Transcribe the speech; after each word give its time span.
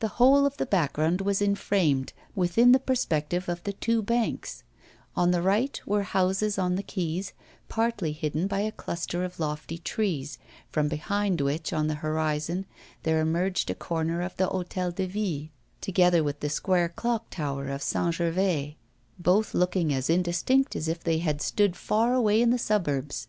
The 0.00 0.08
whole 0.16 0.46
of 0.46 0.56
the 0.56 0.64
background 0.64 1.20
was 1.20 1.42
inframed 1.42 2.12
within 2.34 2.72
the 2.72 2.78
perspective 2.80 3.46
of 3.46 3.62
the 3.64 3.74
two 3.74 4.00
banks; 4.00 4.62
on 5.14 5.32
the 5.32 5.42
right 5.42 5.78
were 5.84 6.02
houses 6.02 6.56
on 6.58 6.76
the 6.76 6.82
quays, 6.82 7.34
partly 7.68 8.12
hidden 8.12 8.46
by 8.46 8.60
a 8.60 8.72
cluster 8.72 9.22
of 9.22 9.38
lofty 9.38 9.76
trees, 9.76 10.38
from 10.72 10.88
behind 10.88 11.42
which 11.42 11.74
on 11.74 11.88
the 11.88 11.96
horizon 11.96 12.64
there 13.02 13.20
emerged 13.20 13.68
a 13.68 13.74
corner 13.74 14.22
of 14.22 14.34
the 14.38 14.48
Hôtel 14.48 14.94
de 14.94 15.04
Ville, 15.06 15.48
together 15.82 16.24
with 16.24 16.40
the 16.40 16.48
square 16.48 16.88
clock 16.88 17.28
tower 17.28 17.68
of 17.68 17.82
St. 17.82 18.14
Gervais, 18.14 18.78
both 19.18 19.52
looking 19.52 19.92
as 19.92 20.08
indistinct 20.08 20.74
as 20.74 20.88
if 20.88 21.04
they 21.04 21.18
had 21.18 21.42
stood 21.42 21.76
far 21.76 22.14
away 22.14 22.40
in 22.40 22.48
the 22.48 22.56
suburbs. 22.56 23.28